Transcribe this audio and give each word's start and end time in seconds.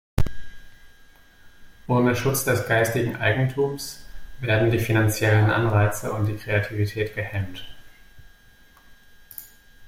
Ohne 1.87 2.15
Schutz 2.15 2.43
des 2.43 2.65
geistigen 2.67 3.17
Eigentums 3.17 4.03
werden 4.39 4.71
die 4.71 4.79
finanziellen 4.79 5.51
Anreize 5.51 6.11
und 6.11 6.25
die 6.25 6.37
Kreativität 6.37 7.13
gehemmt. 7.13 7.63